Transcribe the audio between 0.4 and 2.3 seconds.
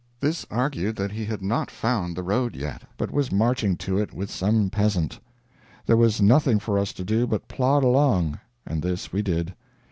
argued that he had not found the